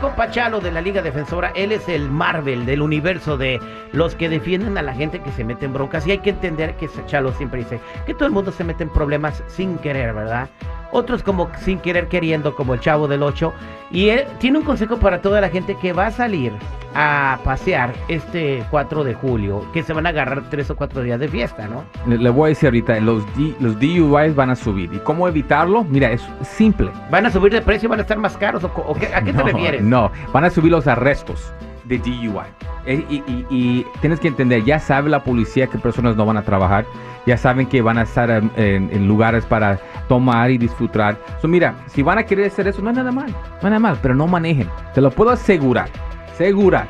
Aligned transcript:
compa 0.00 0.30
Chalo 0.30 0.60
de 0.60 0.72
la 0.72 0.80
Liga 0.80 1.02
Defensora. 1.02 1.52
Él 1.54 1.72
es 1.72 1.88
el 1.88 2.10
Marvel 2.10 2.64
del 2.64 2.80
universo 2.80 3.36
de 3.36 3.60
los 3.92 4.14
que 4.14 4.28
defienden 4.28 4.78
a 4.78 4.82
la 4.82 4.94
gente 4.94 5.20
que 5.20 5.30
se 5.32 5.44
mete 5.44 5.66
en 5.66 5.74
broncas. 5.74 6.06
Y 6.06 6.12
hay 6.12 6.18
que 6.18 6.30
entender 6.30 6.74
que 6.76 6.88
Chalo 7.06 7.32
siempre 7.32 7.60
dice 7.60 7.80
que 8.06 8.14
todo 8.14 8.26
el 8.26 8.32
mundo 8.32 8.50
se 8.50 8.64
mete 8.64 8.82
en 8.82 8.90
problemas 8.90 9.44
sin 9.46 9.78
querer, 9.78 10.14
¿verdad? 10.14 10.48
Otros 10.92 11.22
como 11.22 11.50
sin 11.60 11.78
querer 11.78 12.08
queriendo, 12.08 12.54
como 12.54 12.74
el 12.74 12.80
chavo 12.80 13.08
del 13.08 13.22
8. 13.22 13.52
Y 13.90 14.08
él 14.08 14.24
tiene 14.38 14.58
un 14.58 14.64
consejo 14.64 14.98
para 14.98 15.22
toda 15.22 15.40
la 15.40 15.48
gente 15.48 15.76
que 15.76 15.92
va 15.92 16.06
a 16.06 16.10
salir 16.10 16.52
a 16.94 17.38
pasear 17.44 17.92
este 18.08 18.64
4 18.70 19.04
de 19.04 19.14
julio, 19.14 19.64
que 19.72 19.82
se 19.82 19.92
van 19.92 20.06
a 20.06 20.10
agarrar 20.10 20.50
tres 20.50 20.70
o 20.70 20.76
cuatro 20.76 21.02
días 21.02 21.20
de 21.20 21.28
fiesta, 21.28 21.68
¿no? 21.68 21.84
Le, 22.06 22.30
voy 22.30 22.46
a 22.46 22.48
decir 22.48 22.66
ahorita, 22.66 22.98
los, 23.00 23.22
los 23.60 23.78
DUIs 23.78 24.34
van 24.34 24.50
a 24.50 24.56
subir. 24.56 24.92
¿Y 24.92 24.98
cómo 24.98 25.28
evitarlo? 25.28 25.84
Mira, 25.84 26.10
es 26.10 26.22
simple. 26.42 26.90
¿Van 27.10 27.26
a 27.26 27.30
subir 27.30 27.52
de 27.52 27.60
precio? 27.60 27.88
¿Van 27.88 28.00
a 28.00 28.02
estar 28.02 28.18
más 28.18 28.36
caros? 28.36 28.64
¿O, 28.64 28.96
¿A 29.14 29.22
qué 29.22 29.32
te 29.32 29.42
refieres? 29.42 29.82
No, 29.82 30.10
van 30.32 30.44
a 30.44 30.50
subir 30.50 30.72
los 30.72 30.86
arrestos 30.86 31.52
de 31.84 31.98
DUI. 31.98 32.69
Eh, 32.86 33.04
y, 33.50 33.84
tienes 34.00 34.20
que 34.20 34.28
entender, 34.28 34.64
ya 34.64 34.78
sabe 34.78 35.10
la 35.10 35.22
policía 35.22 35.66
que 35.66 35.78
personas 35.78 36.16
no 36.16 36.24
van 36.24 36.36
a 36.36 36.42
trabajar, 36.42 36.86
ya 37.26 37.36
saben 37.36 37.66
que 37.66 37.82
van 37.82 37.98
a 37.98 38.02
estar 38.02 38.30
en, 38.56 39.08
lugares 39.08 39.44
para 39.44 39.78
tomar 40.08 40.50
y 40.50 40.58
disfrutar. 40.58 41.18
Mira, 41.42 41.74
si 41.86 42.02
van 42.02 42.18
a 42.18 42.24
querer 42.24 42.46
hacer 42.46 42.68
eso, 42.68 42.82
no 42.82 42.90
es 42.90 42.96
nada 42.96 43.12
mal, 43.12 43.30
no 43.30 43.58
es 43.58 43.64
nada 43.64 43.78
mal, 43.78 43.98
pero 44.00 44.14
no 44.14 44.26
manejen. 44.26 44.68
Te 44.94 45.00
lo 45.00 45.10
puedo 45.10 45.30
asegurar, 45.30 45.88
asegurar. 46.32 46.88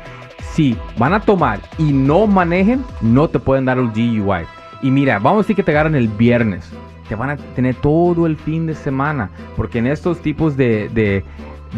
Si 0.53 0.77
van 0.97 1.13
a 1.13 1.19
tomar 1.19 1.59
y 1.77 1.91
no 1.91 2.27
manejen, 2.27 2.83
no 3.01 3.27
te 3.27 3.39
pueden 3.39 3.65
dar 3.65 3.77
el 3.77 3.91
DUI. 3.91 4.45
Y 4.81 4.91
mira, 4.91 5.19
vamos 5.19 5.39
a 5.39 5.41
decir 5.43 5.55
que 5.55 5.63
te 5.63 5.71
agarran 5.71 5.95
el 5.95 6.07
viernes. 6.07 6.71
Te 7.07 7.15
van 7.15 7.29
a 7.29 7.37
tener 7.37 7.75
todo 7.75 8.25
el 8.25 8.35
fin 8.35 8.65
de 8.65 8.73
semana. 8.73 9.29
Porque 9.55 9.79
en 9.79 9.87
estos 9.87 10.19
tipos 10.21 10.57
de, 10.57 10.89
de, 10.89 11.23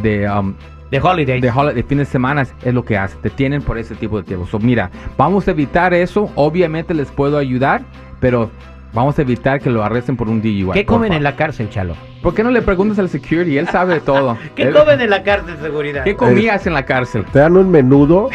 de 0.02 0.30
um, 0.30 0.54
de 0.94 1.00
holiday. 1.00 1.42
De, 1.42 1.50
holiday, 1.50 1.82
fines 1.82 2.08
de 2.08 2.12
semana 2.12 2.44
es 2.44 2.74
lo 2.74 2.86
que 2.86 2.98
hace. 2.98 3.18
Te 3.18 3.32
tienen 3.32 3.64
por 3.64 3.80
ese 3.80 3.96
tipo 3.96 4.18
de 4.18 4.24
tiempo. 4.24 4.46
So, 4.46 4.60
mira, 4.60 4.92
vamos 5.18 5.48
a 5.48 5.52
evitar 5.52 5.92
eso. 5.94 6.30
Obviamente 6.36 6.94
les 6.94 7.10
puedo 7.10 7.40
ayudar, 7.40 7.82
pero 8.20 8.52
vamos 8.94 9.18
a 9.18 9.24
evitar 9.24 9.60
que 9.60 9.72
lo 9.72 9.84
arresten 9.84 10.16
por 10.16 10.30
un 10.30 10.40
DUI. 10.40 10.70
¿Qué 10.72 10.86
comen 10.86 11.12
en 11.14 11.24
la 11.24 11.36
cárcel, 11.36 11.70
Chalo? 11.72 11.96
¿Por 12.22 12.36
qué 12.36 12.44
no 12.44 12.52
le 12.52 12.62
preguntas 12.62 13.00
al 13.00 13.10
security? 13.10 13.58
Él 13.58 13.68
sabe 13.70 13.96
de 13.96 14.00
todo. 14.02 14.38
¿Qué 14.56 14.70
comen 14.70 15.02
en 15.02 15.10
la 15.10 15.24
cárcel, 15.24 15.58
seguridad? 15.60 16.04
¿Qué 16.04 16.16
comías 16.16 16.68
en 16.68 16.76
la 16.76 16.86
cárcel? 16.86 17.26
Te 17.26 17.40
dan 17.40 17.58
un 17.58 17.72
menudo 17.72 18.30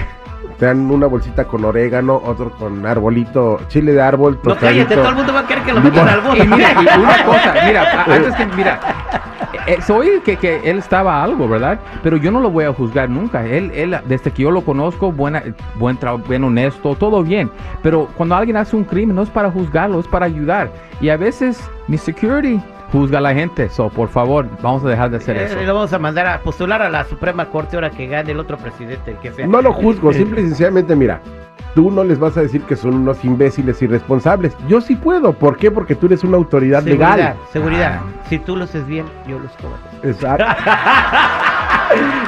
te 0.58 0.66
dan 0.66 0.90
una 0.90 1.06
bolsita 1.06 1.44
con 1.44 1.64
orégano, 1.64 2.20
otro 2.24 2.50
con 2.50 2.84
arbolito, 2.84 3.60
chile 3.68 3.92
de 3.92 4.02
árbol, 4.02 4.40
No 4.42 4.56
cállate, 4.56 4.96
todo 4.96 5.10
el 5.10 5.14
mundo 5.14 5.32
va 5.32 5.40
a 5.40 5.46
querer 5.46 5.62
que 5.62 5.72
lo 5.72 5.80
metan 5.80 6.08
al 6.08 6.36
Y 6.36 6.48
mira, 6.48 6.72
y 6.72 6.98
una 6.98 7.24
cosa, 7.24 7.54
mira, 7.64 8.04
antes 8.08 8.34
que, 8.34 8.46
mira, 8.56 8.80
eh, 9.68 9.82
soy 9.82 10.20
que, 10.24 10.36
que 10.36 10.60
él 10.64 10.78
estaba 10.78 11.22
algo, 11.22 11.48
¿verdad? 11.48 11.78
Pero 12.02 12.16
yo 12.16 12.30
no 12.30 12.40
lo 12.40 12.50
voy 12.50 12.64
a 12.64 12.72
juzgar 12.72 13.10
nunca. 13.10 13.44
Él, 13.44 13.70
él 13.74 13.96
desde 14.06 14.30
que 14.30 14.42
yo 14.42 14.50
lo 14.50 14.62
conozco, 14.62 15.12
buena, 15.12 15.42
buen 15.74 15.96
trabajo, 15.96 16.24
bien 16.28 16.44
honesto, 16.44 16.94
todo 16.94 17.22
bien. 17.22 17.50
Pero 17.82 18.08
cuando 18.16 18.34
alguien 18.34 18.56
hace 18.56 18.76
un 18.76 18.84
crimen, 18.84 19.16
no 19.16 19.22
es 19.22 19.30
para 19.30 19.50
juzgarlo, 19.50 20.00
es 20.00 20.08
para 20.08 20.26
ayudar. 20.26 20.70
Y 21.00 21.10
a 21.10 21.16
veces, 21.16 21.70
mi 21.86 21.98
security 21.98 22.60
juzga 22.92 23.18
a 23.18 23.20
la 23.20 23.34
gente. 23.34 23.68
So, 23.68 23.88
por 23.90 24.08
favor, 24.08 24.48
vamos 24.62 24.84
a 24.84 24.88
dejar 24.88 25.10
de 25.10 25.18
hacer 25.18 25.36
eh, 25.36 25.44
eso. 25.44 25.60
Lo 25.60 25.74
vamos 25.74 25.92
a 25.92 25.98
mandar 25.98 26.26
a 26.26 26.40
postular 26.40 26.82
a 26.82 26.88
la 26.88 27.04
Suprema 27.04 27.46
Corte 27.46 27.76
ahora 27.76 27.90
que 27.90 28.06
gane 28.06 28.32
el 28.32 28.40
otro 28.40 28.56
presidente. 28.56 29.16
Que 29.22 29.32
sea. 29.32 29.46
No 29.46 29.60
lo 29.60 29.72
juzgo, 29.72 30.12
simple 30.12 30.40
y 30.40 30.44
sencillamente, 30.46 30.96
mira, 30.96 31.20
tú 31.74 31.90
no 31.90 32.04
les 32.04 32.18
vas 32.18 32.36
a 32.36 32.42
decir 32.42 32.62
que 32.62 32.76
son 32.76 32.94
unos 32.94 33.24
imbéciles 33.24 33.80
irresponsables. 33.82 34.56
Yo 34.68 34.80
sí 34.80 34.96
puedo. 34.96 35.32
¿Por 35.32 35.56
qué? 35.56 35.70
Porque 35.70 35.94
tú 35.94 36.06
eres 36.06 36.24
una 36.24 36.36
autoridad 36.36 36.82
legal. 36.82 37.36
Seguridad. 37.52 38.00
Ah. 38.02 38.26
Si 38.28 38.38
tú 38.38 38.56
lo 38.56 38.64
haces 38.64 38.86
bien, 38.86 39.06
yo 39.26 39.38
los 39.38 39.52
cobro. 39.52 39.78
Exacto. 40.02 40.44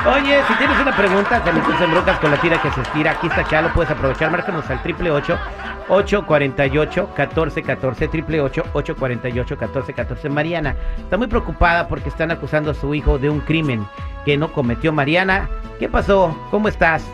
Oye, 0.07 0.41
si 0.49 0.55
tienes 0.55 0.81
una 0.81 0.97
pregunta, 0.97 1.45
te 1.45 1.53
metes 1.53 1.81
en 1.81 1.91
brocas 1.91 2.19
con 2.21 2.31
la 2.31 2.41
tira 2.41 2.61
que 2.63 2.71
se 2.71 2.81
estira. 2.81 3.13
Aquí 3.13 3.27
está 3.27 3.45
Chalo, 3.45 3.71
puedes 3.75 3.91
aprovechar. 3.91 4.31
Márcanos 4.31 4.69
al 4.71 4.83
triple 4.83 5.11
848 5.11 7.09
1414 7.17 8.09
triple 8.09 8.41
848 8.41 9.57
1414 9.57 10.29
Mariana 10.29 10.77
está 10.99 11.17
muy 11.19 11.27
preocupada 11.27 11.89
porque 11.89 12.09
están 12.09 12.31
acusando 12.31 12.71
a 12.71 12.75
su 12.75 12.95
hijo 12.95 13.19
de 13.19 13.29
un 13.29 13.41
crimen 13.41 13.87
que 14.25 14.37
no 14.37 14.53
cometió. 14.53 14.93
Mariana, 14.93 15.49
¿qué 15.79 15.89
pasó? 15.89 16.35
¿Cómo 16.51 16.69
estás? 16.69 17.05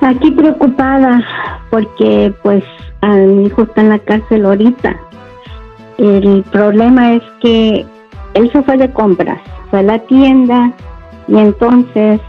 Aquí 0.00 0.30
preocupada 0.30 1.20
porque 1.70 2.32
pues 2.42 2.62
a 3.00 3.08
mi 3.08 3.46
hijo 3.46 3.62
está 3.62 3.80
en 3.80 3.88
la 3.90 3.98
cárcel 3.98 4.46
ahorita. 4.46 4.96
El 5.98 6.44
problema 6.52 7.14
es 7.14 7.22
que 7.40 7.84
él 8.34 8.50
se 8.52 8.62
fue 8.62 8.76
de 8.76 8.92
compras, 8.92 9.40
fue 9.70 9.80
a 9.80 9.82
la 9.82 9.98
tienda 9.98 10.72
y 11.26 11.36
entonces 11.36 12.20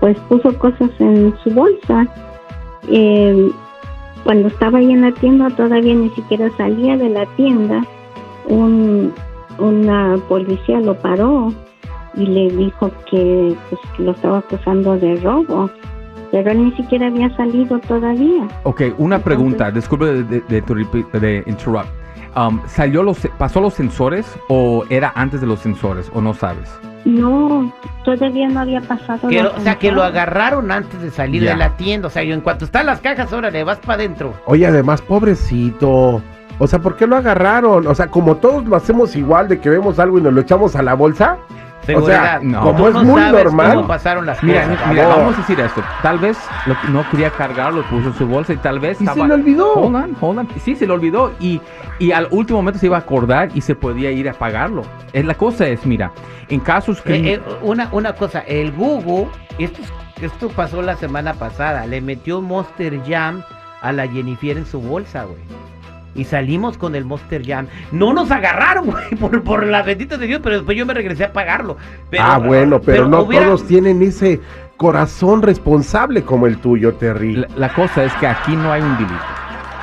pues 0.00 0.16
puso 0.28 0.56
cosas 0.58 0.90
en 1.00 1.34
su 1.42 1.50
bolsa. 1.50 2.06
Eh, 2.88 3.50
cuando 4.24 4.48
estaba 4.48 4.78
ahí 4.78 4.92
en 4.92 5.02
la 5.02 5.12
tienda 5.12 5.50
todavía 5.50 5.94
ni 5.94 6.08
siquiera 6.10 6.48
salía 6.56 6.96
de 6.96 7.08
la 7.08 7.26
tienda. 7.36 7.84
Un, 8.48 9.12
una 9.58 10.16
policía 10.28 10.80
lo 10.80 10.94
paró 10.94 11.52
y 12.14 12.26
le 12.26 12.50
dijo 12.50 12.90
que, 13.10 13.54
pues, 13.68 13.80
lo 13.98 14.12
estaba 14.12 14.38
acusando 14.38 14.96
de 14.96 15.16
robo 15.16 15.70
pero 16.32 16.50
él 16.50 16.64
ni 16.64 16.72
siquiera 16.72 17.06
había 17.06 17.34
salido 17.36 17.78
todavía. 17.80 18.48
Ok, 18.64 18.82
una 18.96 19.18
pregunta, 19.18 19.70
disculpe 19.70 20.06
de, 20.06 20.40
de, 20.40 20.62
de, 21.20 21.44
interrupt. 21.46 21.86
Um, 22.34 22.60
¿Salió 22.66 23.02
los, 23.02 23.18
pasó 23.36 23.60
los 23.60 23.74
sensores 23.74 24.26
o 24.48 24.84
era 24.88 25.12
antes 25.14 25.42
de 25.42 25.46
los 25.46 25.60
sensores 25.60 26.10
o 26.14 26.22
no 26.22 26.32
sabes? 26.32 26.72
No, 27.04 27.70
todavía 28.04 28.48
no 28.48 28.60
había 28.60 28.80
pasado. 28.80 29.28
o 29.28 29.60
sea, 29.60 29.78
que 29.78 29.92
lo 29.92 30.02
agarraron 30.02 30.70
antes 30.70 31.02
de 31.02 31.10
salir 31.10 31.44
de 31.44 31.54
la 31.54 31.76
tienda. 31.76 32.08
O 32.08 32.10
sea, 32.10 32.22
yo 32.22 32.32
en 32.32 32.40
cuanto 32.40 32.64
están 32.64 32.86
las 32.86 33.00
cajas, 33.00 33.30
ahora 33.32 33.50
le 33.50 33.64
vas 33.64 33.78
para 33.78 33.94
adentro. 33.94 34.32
Oye, 34.46 34.66
además, 34.66 35.02
pobrecito. 35.02 36.22
O 36.58 36.66
sea, 36.66 36.78
¿por 36.78 36.96
qué 36.96 37.06
lo 37.06 37.16
agarraron? 37.16 37.86
O 37.86 37.94
sea, 37.94 38.06
como 38.06 38.36
todos 38.36 38.64
lo 38.64 38.76
hacemos 38.76 39.16
igual 39.16 39.48
de 39.48 39.60
que 39.60 39.68
vemos 39.68 39.98
algo 39.98 40.18
y 40.18 40.22
nos 40.22 40.32
lo 40.32 40.40
echamos 40.40 40.76
a 40.76 40.82
la 40.82 40.94
bolsa. 40.94 41.38
Seguridad. 41.84 42.38
O 42.38 42.50
sea, 42.50 42.60
como 42.60 42.88
es 42.88 42.94
muy 42.94 43.20
normal. 43.20 43.74
Cómo 43.76 43.88
pasaron 43.88 44.26
las 44.26 44.42
mira, 44.42 44.66
mira, 44.88 45.08
vamos 45.08 45.34
a 45.34 45.38
decir 45.38 45.58
esto. 45.60 45.82
Tal 46.02 46.18
vez 46.18 46.38
no 46.90 47.08
quería 47.10 47.30
cargarlo, 47.30 47.82
lo 47.82 47.88
puso 47.88 48.08
en 48.08 48.14
su 48.14 48.26
bolsa 48.26 48.52
y 48.52 48.56
tal 48.56 48.78
vez. 48.78 49.00
¿Y 49.00 49.06
se 49.06 49.26
le 49.26 49.34
olvidó? 49.34 49.72
Hold 49.74 49.96
on, 49.96 50.16
hold 50.20 50.38
on. 50.38 50.48
Sí, 50.60 50.76
se 50.76 50.86
le 50.86 50.92
olvidó 50.92 51.32
y, 51.40 51.60
y 51.98 52.12
al 52.12 52.28
último 52.30 52.58
momento 52.58 52.78
se 52.78 52.86
iba 52.86 52.96
a 52.96 53.00
acordar 53.00 53.50
y 53.54 53.60
se 53.60 53.74
podía 53.74 54.10
ir 54.10 54.28
a 54.28 54.34
pagarlo. 54.34 54.82
Es, 55.12 55.24
la 55.24 55.34
cosa 55.34 55.66
es, 55.66 55.84
mira, 55.84 56.12
en 56.48 56.60
casos 56.60 57.02
que. 57.02 57.14
Eh, 57.14 57.34
eh, 57.34 57.40
una, 57.62 57.88
una 57.92 58.12
cosa, 58.14 58.40
el 58.40 58.72
Google, 58.72 59.28
esto, 59.58 59.82
esto 60.20 60.48
pasó 60.50 60.82
la 60.82 60.96
semana 60.96 61.34
pasada, 61.34 61.86
le 61.86 62.00
metió 62.00 62.40
Monster 62.40 63.00
Jam 63.04 63.42
a 63.80 63.92
la 63.92 64.06
Jennifer 64.06 64.56
en 64.56 64.66
su 64.66 64.80
bolsa, 64.80 65.24
güey 65.24 65.40
y 66.14 66.24
salimos 66.24 66.78
con 66.78 66.94
el 66.94 67.04
Monster 67.04 67.44
Jam. 67.44 67.66
No 67.90 68.12
nos 68.12 68.30
agarraron, 68.30 68.86
güey, 68.90 69.10
por, 69.18 69.42
por 69.42 69.66
la 69.66 69.82
bendita 69.82 70.16
de 70.16 70.26
Dios, 70.26 70.40
pero 70.42 70.56
después 70.56 70.76
yo 70.76 70.86
me 70.86 70.94
regresé 70.94 71.24
a 71.24 71.32
pagarlo. 71.32 71.76
ah, 72.18 72.38
bueno, 72.38 72.80
pero, 72.80 73.08
no 73.08 73.24
todos 73.24 73.66
tienen 73.66 74.02
ese 74.02 74.40
corazón 74.76 75.42
responsable 75.42 76.22
como 76.22 76.46
el 76.46 76.58
tuyo, 76.58 76.94
Terry. 76.94 77.44
La, 77.56 77.72
cosa 77.72 78.04
es 78.04 78.12
que 78.14 78.26
aquí 78.26 78.56
no 78.56 78.72
hay 78.72 78.82
un 78.82 78.96
delito. 78.96 79.14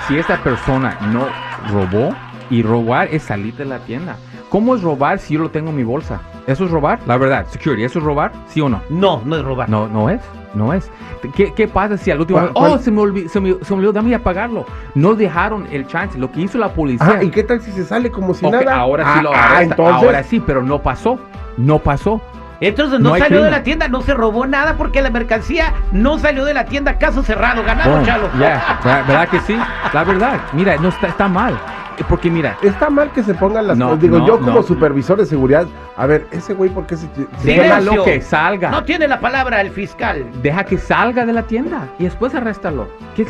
Si 0.08 0.18
esta 0.18 0.42
persona 0.44 0.98
no 1.12 1.28
robó, 1.72 2.14
y 2.50 2.64
robar 2.64 3.08
es 3.12 3.24
salir 3.24 3.56
de 3.56 3.66
la 3.66 3.80
tienda. 3.80 4.18
¿Cómo 4.50 4.76
es 4.76 4.82
robar 4.82 5.20
si 5.20 5.36
yo 5.36 5.42
lo 5.42 5.52
tengo 5.52 5.70
en 5.70 5.76
mi 5.76 5.84
bolsa? 5.84 6.22
¿Eso 6.48 6.66
es 6.66 6.72
robar? 6.72 7.00
La 7.06 7.18
verdad, 7.18 7.46
security, 7.48 7.84
¿eso 7.84 8.00
es 8.00 8.06
robar? 8.06 8.32
¿Sí 8.48 8.62
o 8.62 8.70
no? 8.70 8.82
No, 8.90 9.22
no 9.24 9.36
es 9.36 9.44
robar. 9.44 9.70
No, 9.70 9.88
no 9.88 10.10
es. 10.10 10.22
No 10.54 10.74
es. 10.74 10.90
¿Qué, 11.36 11.54
qué 11.54 11.68
pasa 11.68 11.98
si 11.98 12.12
al 12.12 12.20
último 12.20 12.50
oh, 12.54 12.78
se 12.78 12.92
me 12.92 13.02
olvidó, 13.02 13.30
se 13.30 13.40
me, 13.40 13.54
se 13.62 13.74
me 13.74 13.78
olvidó, 13.78 13.94
dame 13.94 14.16
a 14.16 14.24
pagarlo? 14.24 14.66
No 14.96 15.16
dejaron 15.16 15.68
el 15.72 15.86
chance. 15.88 16.18
Lo 16.18 16.32
que 16.32 16.42
hizo 16.42 16.58
la 16.58 16.70
policía. 16.70 17.18
Ah, 17.20 17.24
¿y 17.24 17.30
qué 17.30 17.44
tal 17.44 17.62
si 17.62 17.72
se 17.72 17.86
sale 17.86 18.10
como 18.12 18.34
si 18.34 18.50
nada? 18.50 18.76
Ahora 18.76 19.14
sí 19.14 19.24
lo 19.24 19.32
ah, 19.34 19.62
entonces... 19.62 20.04
Ahora 20.04 20.24
sí, 20.24 20.40
pero 20.40 20.64
no 20.64 20.82
pasó. 20.82 21.20
No 21.58 21.80
pasó. 21.80 22.22
Entonces 22.62 23.00
no, 23.00 23.18
salió 23.18 23.44
de 23.44 23.52
la 23.52 23.64
tienda, 23.64 23.88
no 23.88 24.02
se 24.02 24.14
robó 24.14 24.46
nada 24.46 24.76
porque 24.78 25.02
la 25.02 25.10
mercancía 25.10 25.74
no 25.92 26.20
salió 26.20 26.44
de 26.44 26.54
la 26.54 26.66
tienda, 26.66 26.98
caso 26.98 27.24
cerrado, 27.24 27.64
ganado, 27.64 28.04
chalo. 28.06 28.30
Ya, 28.38 28.80
¿verdad 28.84 29.30
que 29.30 29.40
sí? 29.42 29.58
La 29.94 30.04
verdad, 30.04 30.40
mira, 30.52 30.76
no 30.78 30.90
está, 30.90 31.08
está 31.08 31.28
mal. 31.28 31.58
Porque 32.08 32.30
mira, 32.30 32.58
está 32.62 32.90
mal 32.90 33.12
que 33.12 33.24
se 33.24 33.34
pongan 33.34 33.68
las 33.68 33.78
cosas. 33.78 34.02
Digo, 34.02 34.26
yo 34.26 34.40
como 34.40 34.64
supervisor 34.64 35.18
de 35.18 35.26
seguridad, 35.26 35.68
a 35.98 36.06
ver, 36.06 36.28
ese 36.32 36.54
güey, 36.54 36.70
¿por 36.70 36.86
qué 36.86 36.96
se.? 36.96 37.08
Déjalo 37.44 38.04
que 38.04 38.22
salga. 38.22 38.72
No 38.72 38.84
tiene 38.84 39.08
la 39.08 39.20
palabra 39.20 39.62
el 39.62 39.72
fiscal. 39.72 40.26
Deja 40.42 40.64
que 40.64 40.78
salga 40.78 41.26
de 41.26 41.34
la 41.34 41.44
tienda 41.44 41.88
y 42.00 42.06
después 42.06 42.34
arréstalo. 42.36 42.88
¿Qué, 43.16 43.26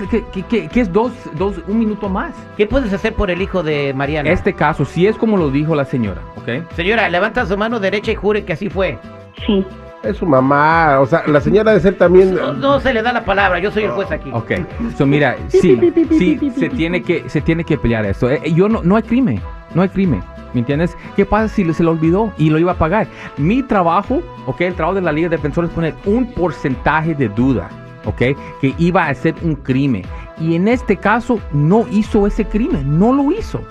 qué, 0.50 0.82
es 0.82 0.92
dos, 0.92 1.12
dos, 1.36 1.56
un 1.68 1.80
minuto 1.80 2.10
más? 2.10 2.34
¿Qué 2.58 2.68
puedes 2.68 2.94
hacer 2.94 3.14
por 3.14 3.32
el 3.32 3.42
hijo 3.42 3.64
de 3.64 3.94
Mariana? 3.94 4.30
Este 4.30 4.54
caso, 4.54 4.86
si 4.86 5.08
es 5.08 5.16
como 5.18 5.38
lo 5.38 5.50
dijo 5.50 5.76
la 5.76 5.86
señora, 5.86 6.22
¿ok? 6.36 6.72
Señora, 6.76 7.10
levanta 7.10 7.46
su 7.46 7.58
mano 7.58 7.80
derecha 7.80 8.12
y 8.12 8.16
jure 8.16 8.46
que 8.46 8.54
así 8.54 8.70
fue. 8.70 9.00
Sí. 9.46 9.66
Es 10.02 10.18
su 10.18 10.26
mamá, 10.26 11.00
o 11.02 11.06
sea, 11.06 11.24
la 11.28 11.42
señora 11.42 11.74
de 11.74 11.80
ser 11.82 11.98
también. 11.98 12.38
No, 12.60 12.80
se 12.80 12.94
le 12.94 13.02
da 13.02 13.12
la 13.12 13.26
palabra, 13.26 13.60
yo 13.60 13.70
soy 13.70 13.84
el 13.84 13.92
juez 13.92 14.10
aquí. 14.12 14.30
Ok, 14.34 14.52
so 14.98 15.06
mira, 15.06 15.36
sí, 15.50 15.78
sí, 16.10 16.52
se 16.58 16.70
tiene 16.70 17.04
que, 17.04 17.30
se 17.30 17.42
tiene 17.42 17.66
que 17.66 17.78
pelear 17.78 18.06
esto. 18.06 18.30
Eh, 18.30 18.54
yo 18.54 18.70
no, 18.70 18.82
no 18.82 18.96
hay 18.96 19.04
crimen, 19.04 19.42
no 19.76 19.82
hay 19.82 19.90
crimen. 19.90 20.24
¿Me 20.54 20.62
entiendes? 20.62 20.98
¿Qué 21.16 21.26
pasa 21.26 21.48
si 21.48 21.74
se 21.74 21.84
lo 21.84 21.92
olvidó 21.92 22.34
y 22.38 22.50
lo 22.50 22.58
iba 22.58 22.72
a 22.72 22.78
pagar? 22.78 23.08
Mi 23.38 23.62
trabajo, 23.62 24.22
ok, 24.48 24.62
el 24.62 24.74
trabajo 24.74 24.96
de 24.96 25.02
la 25.02 25.12
Liga 25.12 25.30
de 25.30 25.36
Defensores 25.36 25.70
es 25.70 25.76
poner 25.76 25.94
un 26.06 26.32
porcentaje 26.34 27.14
de 27.14 27.30
duda, 27.30 27.70
ok, 28.06 28.22
que 28.62 28.74
iba 28.78 29.06
a 29.06 29.14
ser 29.14 29.36
un 29.44 29.56
crimen. 29.56 30.04
Y 30.40 30.56
en 30.56 30.68
este 30.68 30.96
caso 30.96 31.40
no 31.52 31.86
hizo 31.92 32.26
ese 32.26 32.46
crimen, 32.46 32.98
no 32.98 33.14
lo 33.14 33.32
hizo. 33.32 33.62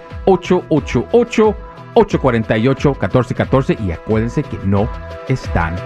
888-848-1414 1.94 3.80
y 3.86 3.92
acuérdense 3.92 4.42
que 4.42 4.58
no 4.64 4.88
están 5.28 5.76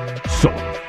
solos. 0.40 0.85